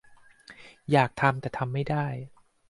[0.91, 2.05] อยากทำ แต่ทำไม่ได้